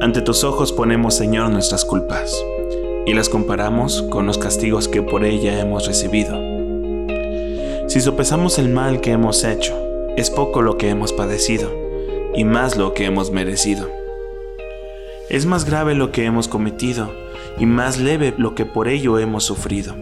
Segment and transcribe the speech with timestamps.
[0.00, 2.34] Ante tus ojos ponemos, Señor, nuestras culpas
[3.04, 6.40] y las comparamos con los castigos que por ella hemos recibido.
[7.86, 9.74] Si sopesamos el mal que hemos hecho,
[10.16, 11.70] es poco lo que hemos padecido
[12.34, 13.90] y más lo que hemos merecido.
[15.28, 17.12] Es más grave lo que hemos cometido
[17.58, 19.94] y más leve lo que por ello hemos sufrido.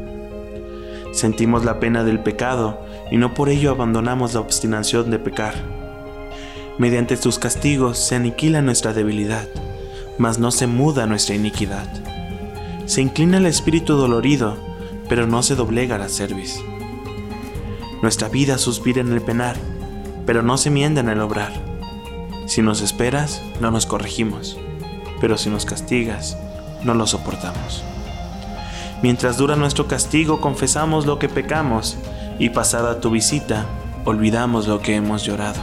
[1.10, 2.78] Sentimos la pena del pecado
[3.10, 5.54] y no por ello abandonamos la obstinación de pecar.
[6.78, 9.48] Mediante tus castigos se aniquila nuestra debilidad
[10.18, 11.88] mas no se muda nuestra iniquidad.
[12.86, 14.56] Se inclina el espíritu dolorido,
[15.08, 16.60] pero no se doblega la cerviz.
[18.02, 19.56] Nuestra vida suspira en el penar,
[20.26, 21.52] pero no se mienda en el obrar.
[22.46, 24.58] Si nos esperas, no nos corregimos,
[25.20, 26.36] pero si nos castigas,
[26.82, 27.84] no lo soportamos.
[29.02, 31.96] Mientras dura nuestro castigo, confesamos lo que pecamos,
[32.38, 33.66] y pasada tu visita,
[34.04, 35.60] olvidamos lo que hemos llorado.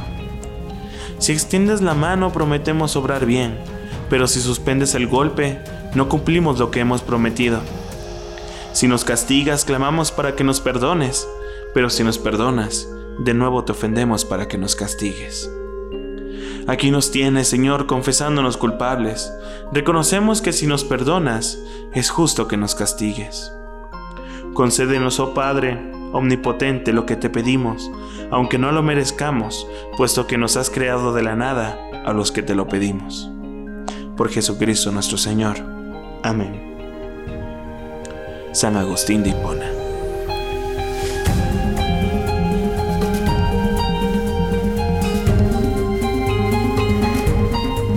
[1.19, 3.74] Si extiendes la mano, prometemos obrar bien
[4.09, 5.59] pero si suspendes el golpe,
[5.95, 7.62] no cumplimos lo que hemos prometido.
[8.73, 11.28] Si nos castigas, clamamos para que nos perdones,
[11.73, 12.88] pero si nos perdonas,
[13.20, 15.50] de nuevo te ofendemos para que nos castigues.
[16.67, 19.31] Aquí nos tienes, Señor, confesándonos culpables.
[19.72, 21.59] Reconocemos que si nos perdonas,
[21.94, 23.52] es justo que nos castigues.
[24.53, 27.90] Concédenos, oh Padre, omnipotente, lo que te pedimos,
[28.31, 32.42] aunque no lo merezcamos, puesto que nos has creado de la nada a los que
[32.42, 33.30] te lo pedimos
[34.16, 35.58] por Jesucristo nuestro Señor.
[36.23, 36.75] Amén.
[38.53, 39.69] San Agustín de Hipona.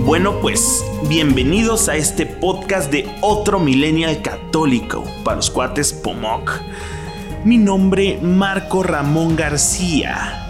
[0.04, 6.62] Bueno, pues bienvenidos a este podcast de otro millennial católico para los cuates Pomoc.
[7.44, 10.47] Mi nombre Marco Ramón García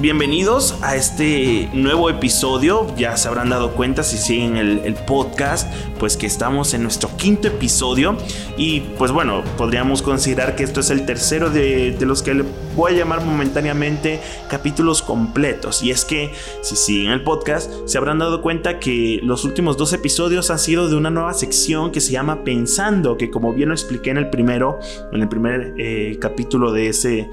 [0.00, 2.92] Bienvenidos a este nuevo episodio.
[2.96, 7.46] Ya se habrán dado cuenta si siguen el, podcast, pues que estamos en nuestro quinto
[7.46, 8.18] episodio.
[8.56, 12.92] Y pues bueno, podríamos considerar que esto es el tercero de, de los que voy
[12.92, 15.82] a llamar momentáneamente capítulos completos.
[15.82, 19.92] Y es que si siguen el podcast, se habrán dado cuenta que los últimos dos
[19.92, 23.74] episodios han sido de una nueva sección que se llama Pensando, que como bien lo
[23.74, 24.78] expliqué en el primero,
[25.12, 27.28] en el primer eh, capítulo de ese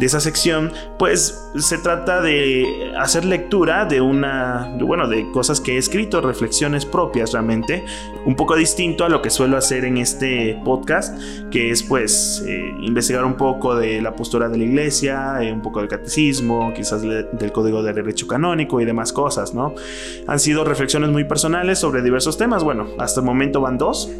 [0.00, 5.74] de esa sección, pues se trata de hacer lectura de una, bueno, de cosas que
[5.74, 7.84] he escrito, reflexiones propias realmente,
[8.24, 11.20] un poco distinto a lo que suelo hacer en este podcast,
[11.50, 15.62] que es pues eh, investigar un poco de la postura de la iglesia, eh, un
[15.62, 19.74] poco del catecismo, quizás del código de derecho canónico y demás cosas, ¿no?
[20.26, 24.10] Han sido reflexiones muy personales sobre diversos temas, bueno, hasta el momento van dos.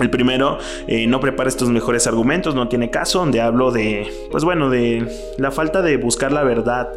[0.00, 4.42] El primero, eh, no prepares tus mejores argumentos, no tiene caso, donde hablo de, pues
[4.42, 6.88] bueno, de la falta de buscar la verdad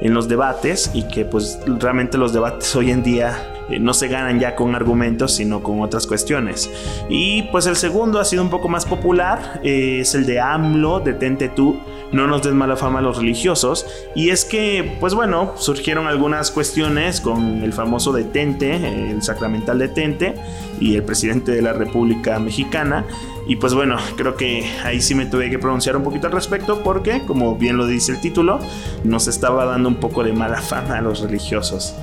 [0.00, 3.38] en los debates y que pues realmente los debates hoy en día
[3.70, 6.68] eh, no se ganan ya con argumentos, sino con otras cuestiones.
[7.08, 11.50] Y pues el segundo ha sido un poco más popular, es el de AMLO, detente
[11.50, 11.78] tú,
[12.12, 13.86] no nos des mala fama a los religiosos.
[14.14, 20.34] Y es que, pues bueno, surgieron algunas cuestiones con el famoso detente, el sacramental detente
[20.80, 23.04] y el presidente de la República Mexicana.
[23.46, 26.82] Y pues bueno, creo que ahí sí me tuve que pronunciar un poquito al respecto
[26.82, 28.60] porque, como bien lo dice el título,
[29.04, 31.94] nos estaba dando un poco de mala fama a los religiosos.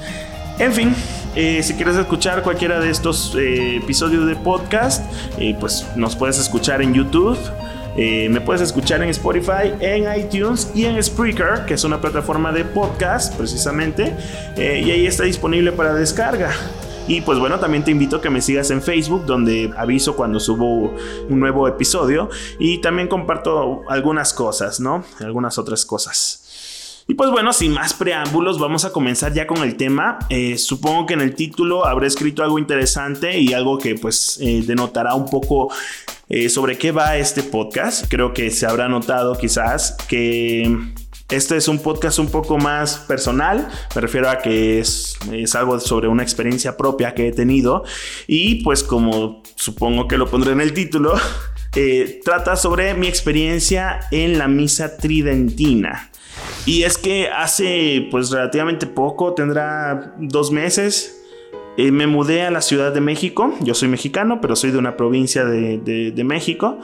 [0.60, 0.96] En fin,
[1.36, 5.06] eh, si quieres escuchar cualquiera de estos eh, episodios de podcast,
[5.38, 7.38] eh, pues nos puedes escuchar en YouTube.
[7.98, 12.64] Me puedes escuchar en Spotify, en iTunes y en Spreaker, que es una plataforma de
[12.64, 14.16] podcast precisamente.
[14.58, 16.52] y ahí está disponible para descarga.
[17.08, 20.42] Y pues bueno, también te invito a que me sigas en Facebook, donde aviso cuando
[20.42, 20.94] subo
[21.30, 22.30] un nuevo episodio.
[22.60, 25.06] Y también comparto algunas cosas, ¿no?
[25.22, 26.44] Algunas otras cosas.
[27.10, 30.20] Y pues bueno, sin más preámbulos, vamos a comenzar ya con el tema.
[30.30, 34.62] Eh, supongo que en el título habré escrito algo interesante y algo que pues eh,
[34.66, 35.72] denotará un poco
[36.28, 38.08] eh, sobre qué va este podcast.
[38.10, 40.70] Creo que se habrá notado quizás que
[41.30, 45.18] este es un podcast un poco más personal, me refiero a que es,
[45.56, 47.84] algo sobre una experiencia propia que he tenido
[48.28, 51.16] y pues como supongo que lo pondré en el título,
[52.26, 56.12] trata sobre mi experiencia en la misa tridentina.
[56.66, 61.18] Y es que hace pues relativamente poco, tendrá dos meses,
[61.78, 63.54] eh, me mudé a la Ciudad de México.
[63.62, 66.80] Yo soy mexicano, pero soy de una provincia de, México.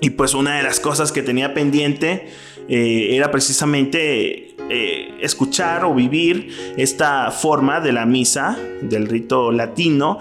[0.00, 2.28] Y pues una de las cosas que tenía pendiente
[2.68, 10.18] eh, era precisamente eh, escuchar o vivir esta forma de la misa, del rito latino,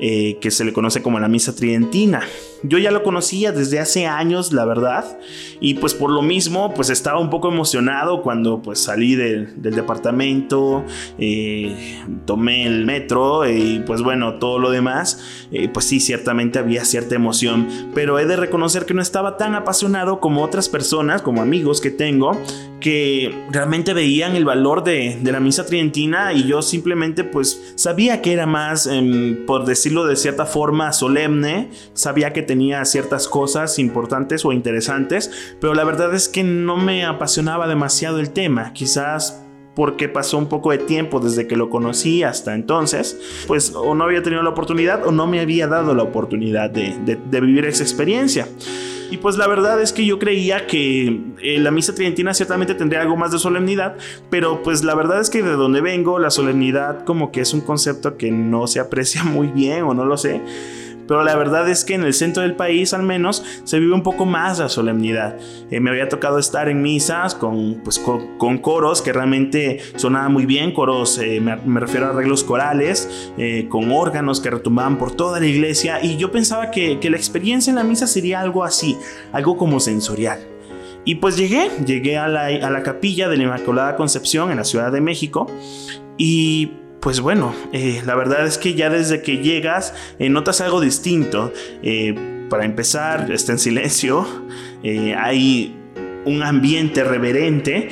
[0.00, 2.22] que se le conoce como la misa tridentina.
[2.62, 5.18] Yo ya lo conocía desde hace años, la verdad,
[5.60, 10.84] y pues por lo mismo, pues estaba un poco emocionado cuando pues salí del departamento,
[11.18, 16.84] eh, tomé el metro y pues bueno, todo lo demás, eh, pues sí, ciertamente había
[16.84, 21.42] cierta emoción, pero he de reconocer que no estaba tan apasionado como otras personas, como
[21.42, 22.32] amigos que tengo,
[22.80, 28.32] que realmente veían el valor de, la misa tridentina y yo simplemente pues sabía que
[28.32, 34.44] era más, em, por decirlo de cierta forma, solemne, sabía que tenía ciertas cosas importantes
[34.44, 39.44] o interesantes, pero la verdad es que no me apasionaba demasiado el tema, quizás
[39.76, 44.02] porque pasó un poco de tiempo desde que lo conocí hasta entonces, pues o no
[44.02, 47.84] había tenido la oportunidad o no me había dado la oportunidad de, de vivir esa
[47.84, 48.48] experiencia.
[49.10, 53.00] Y pues la verdad es que yo creía que eh, la misa tridentina ciertamente tendría
[53.00, 53.96] algo más de solemnidad,
[54.28, 57.62] pero pues la verdad es que de donde vengo, la solemnidad como que es un
[57.62, 60.42] concepto que no se aprecia muy bien o no lo sé
[61.08, 64.02] pero la verdad es que en el centro del país al menos se vive un
[64.02, 65.36] poco más la solemnidad.
[65.70, 70.46] Eh, me había tocado estar en misas con, pues, con, coros que realmente sonaban muy
[70.46, 75.40] bien, coros, eh, me, refiero a arreglos corales, eh, con órganos que retumbaban por toda
[75.40, 78.96] la iglesia y yo pensaba que, que la experiencia en la misa sería algo así,
[79.32, 80.38] algo como sensorial.
[81.04, 84.64] Y pues llegué, llegué a la, a la capilla de la Inmaculada Concepción en la
[84.64, 85.46] Ciudad de México
[86.18, 90.80] y pues bueno, eh, la verdad es que ya desde que llegas eh, notas algo
[90.80, 91.52] distinto.
[91.82, 92.14] Eh,
[92.50, 94.26] para empezar, está en silencio,
[94.82, 95.76] hay
[96.24, 97.90] un ambiente reverente.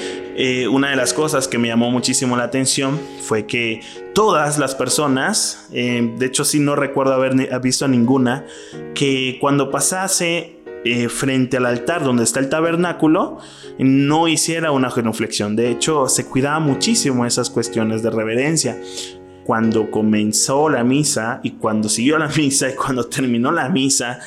[0.70, 3.82] una de las cosas que me llamó muchísimo la atención fue que
[4.14, 8.46] todas las personas, de hecho sí no recuerdo haber visto ninguna,
[8.94, 10.55] que cuando pasase
[10.86, 13.38] eh, frente al altar donde está el tabernáculo
[13.78, 15.56] no hiciera una genuflexión.
[15.56, 18.80] De hecho, se cuidaba muchísimo esas cuestiones de reverencia.
[19.44, 24.20] Cuando comenzó la misa y cuando siguió la misa y cuando terminó la misa,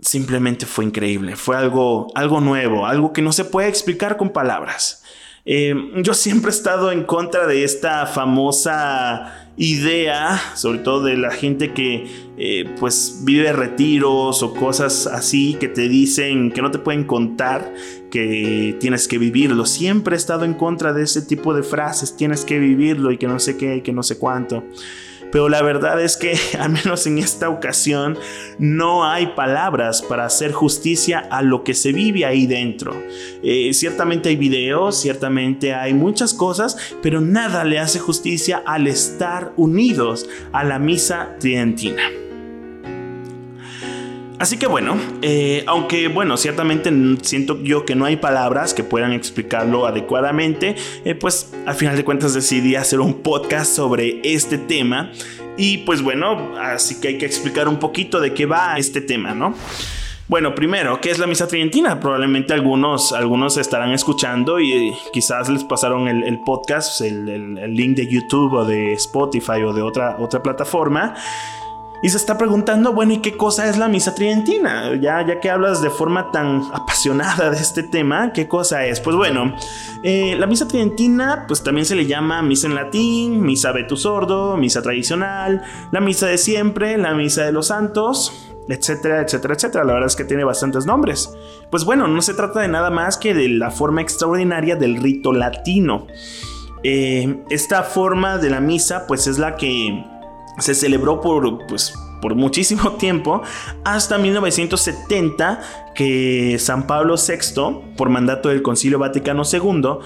[0.00, 1.36] simplemente fue increíble.
[1.36, 5.02] Fue algo, algo nuevo, algo que no se puede explicar con palabras.
[5.46, 11.30] Eh, yo siempre he estado en contra de esta famosa idea, sobre todo de la
[11.30, 12.06] gente que
[12.36, 17.72] eh, pues vive retiros o cosas así que te dicen que no te pueden contar,
[18.10, 19.64] que tienes que vivirlo.
[19.66, 23.26] Siempre he estado en contra de ese tipo de frases, tienes que vivirlo y que
[23.26, 24.64] no sé qué que no sé cuánto
[25.34, 28.16] pero la verdad es que, al menos en esta ocasión,
[28.60, 32.94] no hay palabras para hacer justicia a lo que se vive ahí dentro.
[33.42, 39.52] Eh, ciertamente hay videos, ciertamente hay muchas cosas, pero nada le hace justicia al estar
[39.56, 42.23] unidos a la misa tridentina.
[44.44, 46.92] Así que bueno, eh, aunque bueno, ciertamente
[47.22, 50.76] siento yo que no hay palabras que puedan explicarlo adecuadamente,
[51.06, 55.12] eh, pues al final de cuentas decidí hacer un podcast sobre este tema
[55.56, 59.32] y pues bueno, así que hay que explicar un poquito de qué va este tema,
[59.34, 59.54] ¿no?
[60.28, 61.98] Bueno, primero, ¿qué es la misa tridentina?
[61.98, 68.06] Probablemente algunos, algunos estarán escuchando y quizás les pasaron el, podcast, el, el, link de
[68.06, 71.14] YouTube o de Spotify o de otra, otra plataforma
[72.04, 74.94] y se está preguntando, bueno, ¿y qué cosa es la misa tridentina?
[74.96, 79.00] Ya, ya que hablas de forma tan apasionada de este tema, ¿qué cosa es?
[79.00, 79.56] Pues bueno,
[80.02, 84.58] eh, la misa tridentina, pues también se le llama misa en latín, misa vetus sordo,
[84.58, 85.62] misa tradicional,
[85.92, 89.84] la misa de siempre, la misa de los santos, etcétera, etcétera, etcétera.
[89.84, 91.34] La verdad es que tiene bastantes nombres.
[91.70, 95.32] Pues bueno, no se trata de nada más que de la forma extraordinaria del rito
[95.32, 96.06] latino.
[96.82, 100.04] Eh, esta forma de la misa, pues es la que
[100.58, 103.42] se celebró por, pues, por muchísimo tiempo,
[103.84, 105.60] hasta 1970
[105.94, 109.98] que San Pablo VI, por mandato del Concilio Vaticano II,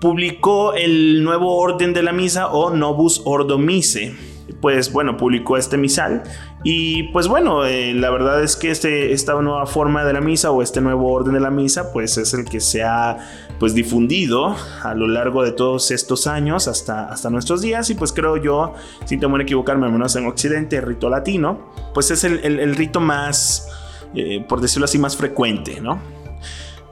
[0.00, 4.14] publicó el nuevo orden de la misa o Novus Ordo Mise.
[4.60, 6.24] Pues bueno, publicó este misal
[6.64, 10.50] y pues bueno, eh, la verdad es que este, esta nueva forma de la misa
[10.50, 13.18] o este nuevo orden de la misa pues es el que se ha
[13.62, 18.12] pues difundido a lo largo de todos estos años hasta, hasta nuestros días y pues
[18.12, 22.24] creo yo, sin temor a equivocarme, al menos en Occidente, el rito latino, pues es
[22.24, 23.68] el, rito más,
[24.16, 26.02] eh, por decirlo así, más frecuente, ¿no?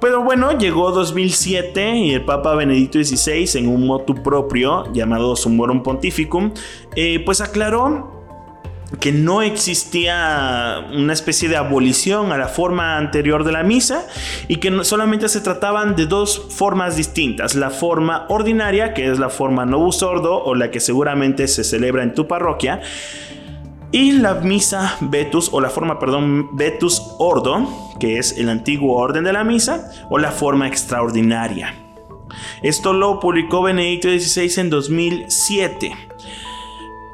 [0.01, 5.83] Pero bueno, llegó 2007 y el Papa Benedicto XVI en un motu propio llamado Summorum
[5.83, 6.53] Pontificum,
[6.95, 8.20] eh, pues aclaró
[8.99, 14.07] que no existía una especie de abolición a la forma anterior de la misa
[14.49, 19.29] y que solamente se trataban de dos formas distintas, la forma ordinaria, que es la
[19.29, 22.81] forma novus sordo o la que seguramente se celebra en tu parroquia,
[23.93, 27.69] y la misa vetus o la forma, perdón, vetus ordo,
[27.99, 31.75] que es el antiguo orden de la misa, o la forma extraordinaria.
[32.63, 35.93] Esto lo publicó Benedicto XVI en 2007.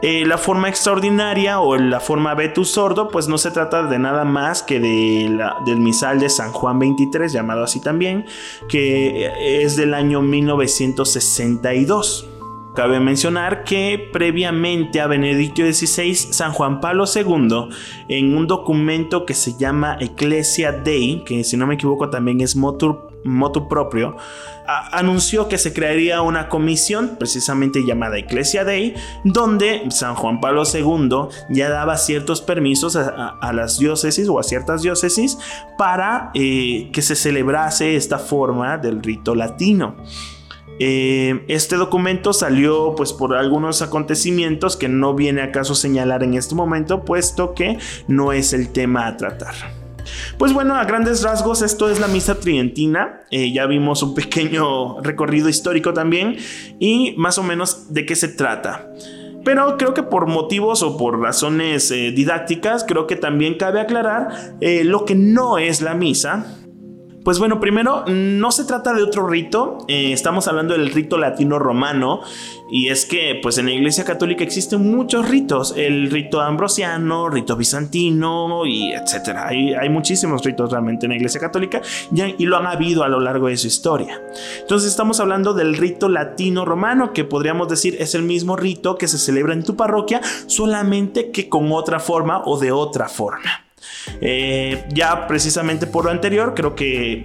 [0.02, 4.24] Eh, la forma extraordinaria o la forma vetus sordo, pues no se trata de nada
[4.24, 8.26] más que de del misal de San Juan 23, llamado así también,
[8.68, 12.28] que es del año 1962.
[12.76, 17.70] Cabe mencionar que previamente a Benedicto XVI, San Juan Pablo II,
[18.08, 22.54] en un documento que se llama Ecclesia Dei, que si no me equivoco también es
[22.54, 24.16] motu, motu propio,
[24.66, 31.28] anunció que se crearía una comisión precisamente llamada Ecclesia Dei, donde San Juan Pablo II
[31.50, 35.38] ya daba ciertos permisos a, las diócesis o a ciertas diócesis
[35.78, 39.96] para eh, que se celebrase esta forma del rito latino.
[40.78, 46.54] Eh, este documento salió pues por algunos acontecimientos que no viene acaso señalar en este
[46.54, 47.78] momento, puesto que
[48.08, 49.85] no es el tema a tratar.
[50.38, 53.22] Pues bueno, a grandes rasgos esto es la misa tridentina.
[53.30, 56.36] Eh, ya vimos un pequeño recorrido histórico también
[56.78, 58.90] y más o menos de qué se trata.
[59.44, 64.56] Pero creo que por motivos o por razones eh, didácticas, creo que también cabe aclarar
[64.60, 66.46] lo que no es la misa
[67.26, 71.58] pues bueno, primero, no se trata de otro rito, eh, estamos hablando del rito latino
[71.58, 72.20] romano,
[72.70, 77.56] y es que pues en la Iglesia Católica existen muchos ritos, el rito ambrosiano, rito
[77.56, 79.48] bizantino y etcétera.
[79.48, 81.82] Hay, muchísimos ritos realmente en la Iglesia Católica
[82.38, 84.22] y lo han habido a lo largo de su historia.
[84.60, 89.08] Entonces estamos hablando del rito latino romano, que podríamos decir es el mismo rito que
[89.08, 93.65] se celebra en tu parroquia, solamente que con otra forma o de otra forma.
[94.20, 97.24] Eh, ya precisamente por lo anterior, creo que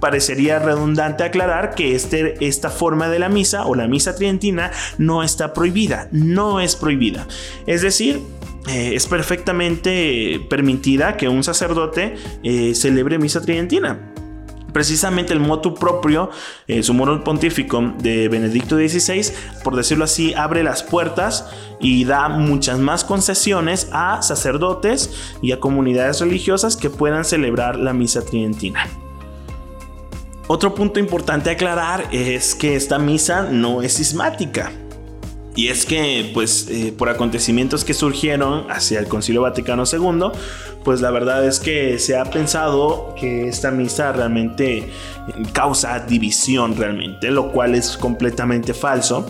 [0.00, 5.22] parecería redundante aclarar que este, esta forma de la misa o la misa tridentina no
[5.22, 7.26] está prohibida, no es prohibida.
[7.66, 8.20] Es decir,
[8.68, 14.12] eh, es perfectamente permitida que un sacerdote eh, celebre misa tridentina
[14.72, 16.30] precisamente el motu propio,
[16.66, 19.32] eh, su mono pontífico de Benedicto XVI,
[19.64, 21.48] por decirlo así, abre las puertas
[21.80, 25.10] y da muchas más concesiones a sacerdotes
[25.42, 28.86] y a comunidades religiosas que puedan celebrar la misa tridentina.
[30.46, 34.72] Otro punto importante a aclarar es que esta misa no es sismática.
[35.58, 40.30] Y es que, pues, eh, por acontecimientos que surgieron hacia el Concilio Vaticano II,
[40.84, 44.88] pues la verdad es que se ha pensado que esta misa realmente
[45.52, 49.26] causa división realmente, lo cual es completamente falso.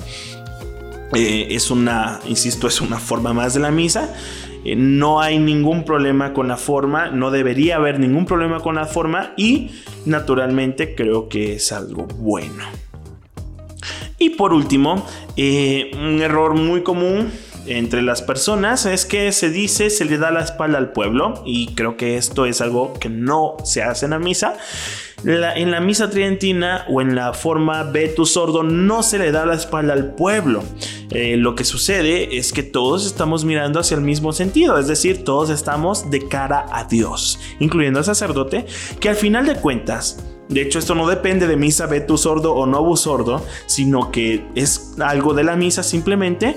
[1.14, 4.14] Eh, es una, insisto, es una forma más de la misa.
[4.66, 8.84] Eh, no hay ningún problema con la forma, no debería haber ningún problema con la
[8.84, 9.70] forma y
[10.04, 12.87] naturalmente creo que es algo bueno.
[14.18, 15.06] Y por último,
[15.36, 17.30] eh, un error muy común
[17.68, 21.74] entre las personas es que se dice se le da la espalda al pueblo y
[21.74, 24.56] creo que esto es algo que no se hace en la misa.
[25.24, 29.54] en la misa tridentina o en la forma vetus sordo no se le da la
[29.54, 30.62] espalda al pueblo.
[31.10, 35.24] Eh, lo que sucede es que todos estamos mirando hacia el mismo sentido, es decir,
[35.24, 38.66] todos estamos de cara a Dios, incluyendo al sacerdote,
[39.00, 42.64] que al final de cuentas de hecho, esto no depende de misa tu sordo o
[42.66, 46.56] no sordo, sino que es algo de la misa simplemente.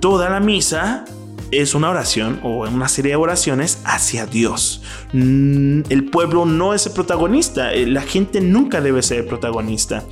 [0.00, 1.04] Toda la misa
[1.50, 4.82] es una oración o una serie de oraciones hacia Dios.
[5.12, 10.04] Mm, el pueblo no es el protagonista, eh, la gente nunca debe ser el protagonista.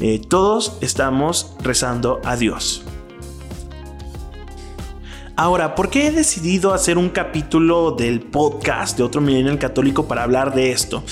[0.00, 2.84] Eh, todos estamos rezando a Dios.
[5.36, 10.22] Ahora, ¿por qué he decidido hacer un capítulo del podcast de otro millennial católico para
[10.22, 11.02] hablar de esto?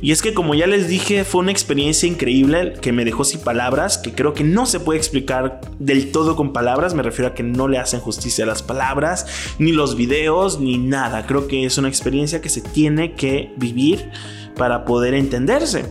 [0.00, 3.40] Y es que como ya les dije, fue una experiencia increíble que me dejó sin
[3.40, 7.34] palabras, que creo que no se puede explicar del todo con palabras, me refiero a
[7.34, 9.26] que no le hacen justicia a las palabras,
[9.58, 11.26] ni los videos, ni nada.
[11.26, 14.10] Creo que es una experiencia que se tiene que vivir
[14.58, 15.84] para poder entenderse.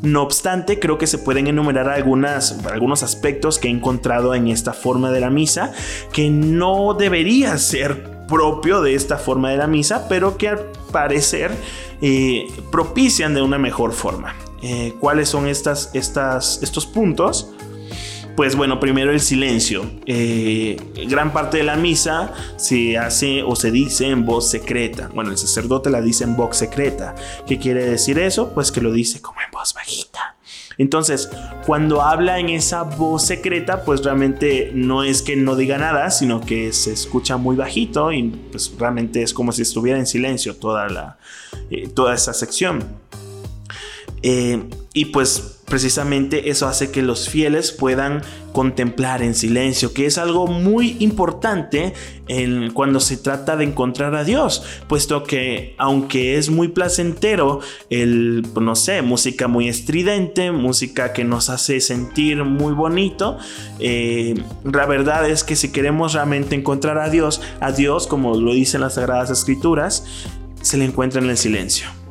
[0.00, 4.72] No obstante, creo que se pueden enumerar algunas, algunos aspectos que he encontrado en esta
[4.72, 5.72] forma de la misa
[6.12, 10.58] que no debería ser propio de esta forma de la misa, pero que al
[10.92, 11.50] parecer
[12.00, 14.34] eh, propician de una mejor forma.
[14.62, 17.50] Eh, ¿Cuáles son estas, estas, estos puntos?
[18.36, 19.88] Pues bueno, primero el silencio.
[20.06, 20.76] Eh,
[21.08, 25.08] gran parte de la misa se hace o se dice en voz secreta.
[25.14, 27.14] Bueno, el sacerdote la dice en voz secreta.
[27.46, 28.52] ¿Qué quiere decir eso?
[28.52, 30.33] Pues que lo dice como en voz bajita.
[30.78, 31.30] Entonces,
[31.66, 36.40] cuando habla en esa voz secreta, pues realmente no es que no diga nada, sino
[36.40, 40.88] que se escucha muy bajito y pues realmente es como si estuviera en silencio toda,
[40.88, 41.18] la,
[41.70, 42.84] eh, toda esa sección.
[44.22, 44.64] Eh,
[44.94, 50.46] y pues precisamente eso hace que los fieles puedan contemplar en silencio, que es algo
[50.46, 51.94] muy importante
[52.28, 57.58] en, cuando se trata de encontrar a Dios, puesto que aunque es muy placentero
[57.90, 63.38] el, no sé, música muy estridente, música que nos hace sentir muy bonito,
[63.80, 68.54] eh, la verdad es que si queremos realmente encontrar a Dios, a Dios, como lo
[68.54, 70.04] dicen las Sagradas Escrituras,
[70.62, 72.03] se le encuentra en el silencio.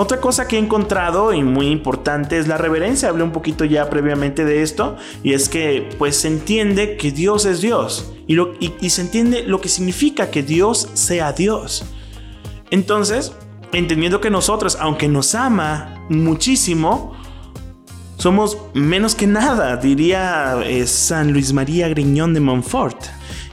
[0.00, 3.08] Otra cosa que he encontrado y muy importante es la reverencia.
[3.08, 7.44] Hablé un poquito ya previamente de esto y es que pues se entiende que Dios
[7.46, 11.84] es Dios y, se entiende lo que significa que Dios sea Dios.
[12.70, 13.32] Entonces,
[13.72, 17.16] entendiendo que nosotros, aunque nos ama muchísimo,
[18.18, 23.02] somos menos que nada, diría eh, San Luis María Griñón de Montfort.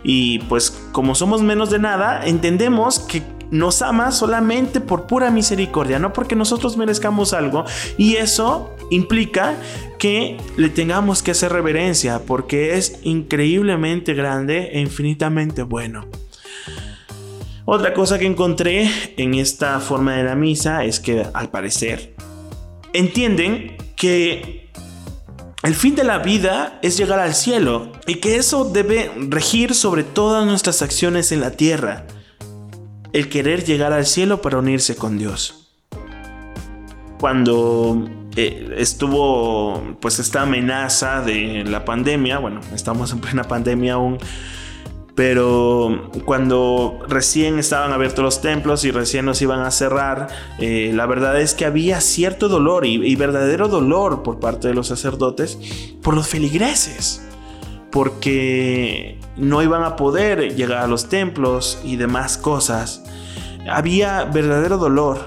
[0.04, 6.00] Y pues como somos menos de nada, entendemos que nos ama solamente por pura misericordia,
[6.00, 7.66] no porque nosotros merezcamos algo.
[7.98, 9.56] Y eso implica
[9.98, 16.06] que le tengamos que hacer reverencia, porque es increíblemente grande e infinitamente bueno.
[17.66, 22.14] Otra cosa que encontré en esta forma de la misa es que al parecer
[22.94, 24.70] entienden que
[25.64, 30.04] el fin de la vida es llegar al cielo y que eso debe regir sobre
[30.04, 32.06] todas nuestras acciones en la tierra
[33.16, 35.70] el querer llegar al cielo para unirse con Dios.
[37.18, 44.18] Cuando eh, estuvo pues esta amenaza de la pandemia, bueno, estamos en plena pandemia aún,
[45.16, 50.28] pero cuando recién estaban abiertos los templos y recién nos iban a cerrar,
[50.60, 54.74] eh, la verdad es que había cierto dolor y, y, verdadero dolor por parte de
[54.74, 55.58] los sacerdotes
[56.02, 57.26] por los feligreses,
[57.96, 63.02] porque no iban a poder llegar a los templos y demás cosas.
[63.72, 65.26] Había verdadero dolor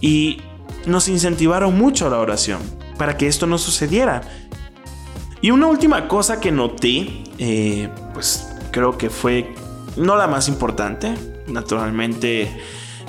[0.00, 0.40] y
[0.86, 2.60] nos incentivaron mucho a la oración
[2.96, 4.22] para que esto no sucediera.
[5.42, 9.54] Y una última cosa que noté, eh, pues creo que fue
[9.98, 11.14] no la más importante,
[11.46, 12.50] naturalmente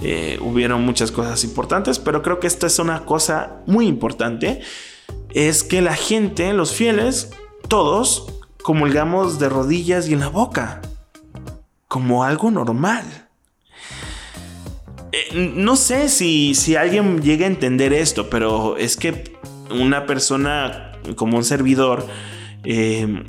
[0.02, 4.60] eh, hubieron muchas cosas importantes, pero creo que esta es una cosa muy importante,
[5.30, 7.32] es que la gente, los fieles,
[7.70, 8.39] todos
[8.70, 10.80] comulgamos de rodillas y en la boca,
[11.88, 13.04] como algo normal.
[15.12, 19.36] Eh, no sé si, si alguien llega a entender esto, pero es que
[19.72, 22.06] una persona como un servidor
[22.64, 23.24] eh,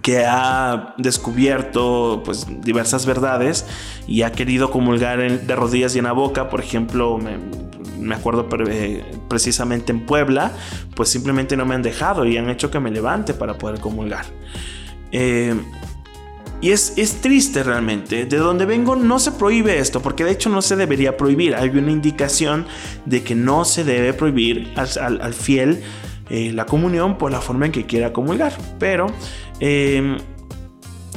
[0.00, 3.66] que ha descubierto pues, diversas verdades
[4.06, 7.36] y ha querido comulgar de rodillas y en la boca, por ejemplo, me,
[8.12, 10.52] acuerdo eh, precisamente en Puebla,
[10.94, 14.26] pues simplemente no me han dejado y han hecho que me levante para poder comulgar.
[16.62, 18.24] Y es, triste realmente.
[18.24, 21.56] De donde vengo no se prohíbe esto, porque de hecho no se debería prohibir.
[21.56, 22.66] Hay una indicación
[23.04, 25.82] de que no se debe prohibir al, fiel
[26.30, 28.56] eh, la comunión por la forma en que quiera comulgar.
[28.78, 29.08] Pero
[29.58, 30.16] eh,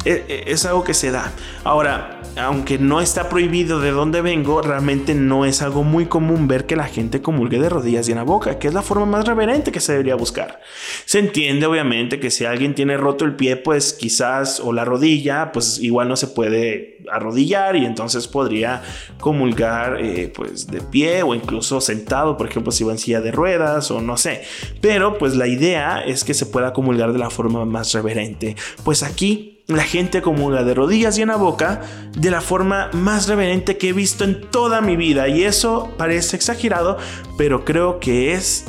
[0.03, 1.31] e, e, es algo que se da.
[1.63, 6.65] Ahora, aunque no está prohibido de dónde vengo, realmente no es algo muy común ver
[6.65, 9.25] que la gente comulgue de rodillas y en la boca, que es la forma más
[9.25, 10.61] reverente que se debería buscar.
[11.05, 15.51] Se entiende obviamente que si alguien tiene roto el pie, pues quizás, o la rodilla,
[15.51, 18.83] pues igual no se puede arrodillar y entonces podría
[19.19, 23.31] comulgar eh, pues de pie o incluso sentado, por ejemplo, si va en silla de
[23.31, 24.43] ruedas o no sé.
[24.81, 28.55] Pero pues la idea es que se pueda comulgar de la forma más reverente.
[28.83, 31.81] Pues aquí la gente comulga de rodillas y en la boca
[32.15, 35.27] de la forma más reverente que he visto en toda mi vida.
[35.27, 36.97] Y eso parece exagerado,
[37.37, 38.65] pero creo que es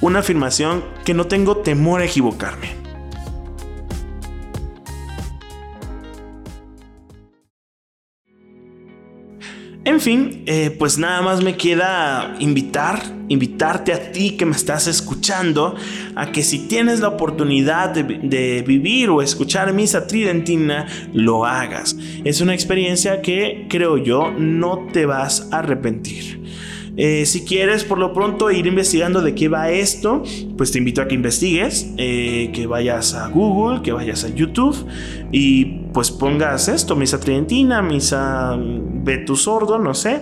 [0.00, 2.81] una afirmación que no tengo temor a equivocarme.
[9.84, 14.86] En fin, eh, pues nada más me queda invitar, invitarte a ti que me estás
[14.86, 15.74] escuchando,
[16.14, 21.96] a que si tienes la oportunidad de, de, vivir o escuchar misa tridentina, lo hagas.
[22.22, 26.41] Es una experiencia que creo yo no te vas a arrepentir.
[26.96, 30.22] Eh, si quieres por lo pronto ir investigando de qué va esto,
[30.56, 34.76] pues te invito a que investigues, eh, que vayas a Google, que vayas a YouTube
[35.30, 38.58] y pues pongas esto, misa tridentina, misa
[39.26, 40.20] tu sordo, no sé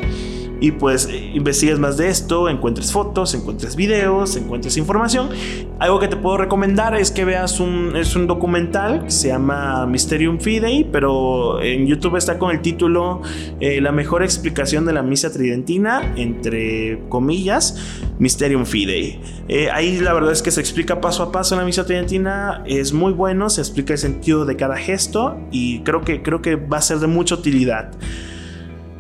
[0.60, 5.30] y pues investigues más de esto, encuentres fotos, encuentres videos, encuentres información.
[5.78, 9.86] Algo que te puedo recomendar es que veas un, es un documental que se llama
[9.86, 13.22] Mysterium Fidei, pero en YouTube está con el título
[13.60, 17.78] eh, La mejor explicación de la misa tridentina, entre comillas,
[18.18, 19.18] Mysterium Fidei.
[19.48, 22.92] Eh, ahí la verdad es que se explica paso a paso la misa tridentina, es
[22.92, 26.78] muy bueno, se explica el sentido de cada gesto y creo que, creo que va
[26.78, 27.92] a ser de mucha utilidad.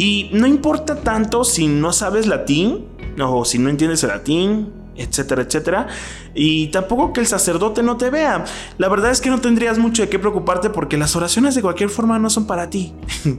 [0.00, 2.86] Y no importa tanto si no sabes latín
[3.22, 5.88] o si no entiendes el latín, etcétera, etcétera.
[6.34, 8.46] Y tampoco que el sacerdote no te vea.
[8.78, 11.90] La verdad es que no tendrías mucho de qué preocuparte porque las oraciones de cualquier
[11.90, 12.94] forma no son para ti.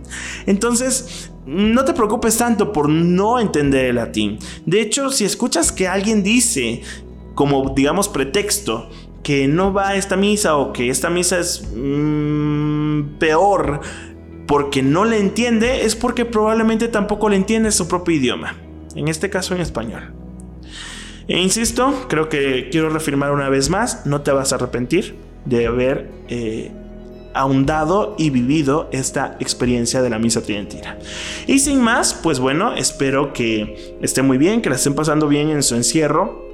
[0.46, 4.38] Entonces, no te preocupes tanto por no entender el latín.
[4.64, 6.84] De hecho, si escuchas que alguien dice,
[7.34, 8.88] como digamos pretexto,
[9.24, 13.82] que no va a esta misa o que esta misa es mm, peor
[14.52, 18.58] porque no le entiende, es porque probablemente tampoco le entiende su propio idioma.
[18.96, 20.12] En este caso en español.
[21.30, 25.68] E insisto, creo que quiero reafirmar una vez más, no te vas a arrepentir de
[25.68, 26.70] haber eh,
[27.34, 30.98] ahondado y vivido esta experiencia de la misa tridentina.
[31.48, 35.50] Y sin más, pues bueno, espero que estén muy bien, que la estén pasando bien
[35.50, 36.51] en su encierro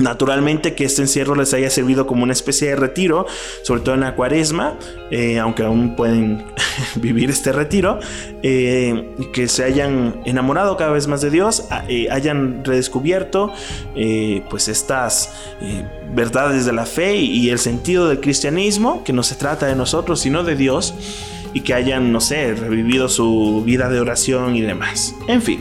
[0.00, 3.26] Naturalmente que este encierro les haya servido como una especie de retiro,
[3.62, 4.78] sobre todo en la cuaresma,
[5.10, 6.44] eh, aunque aún pueden
[6.96, 7.98] vivir este retiro,
[8.42, 13.52] eh, que se hayan enamorado cada vez más de Dios, eh, hayan redescubierto
[14.48, 15.32] pues estas
[16.14, 20.20] verdades de la fe y el sentido del cristianismo, que no se trata de nosotros,
[20.20, 20.94] sino de Dios,
[21.52, 25.14] y que hayan, no sé, revivido su vida de oración y demás.
[25.26, 25.60] En fin.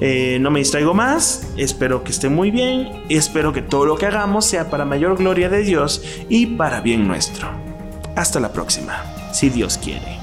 [0.00, 4.06] Eh, no me distraigo más, espero que esté muy bien, espero que todo lo que
[4.06, 7.48] hagamos sea para mayor gloria de Dios y para bien nuestro.
[8.16, 10.19] Hasta la próxima, si Dios quiere.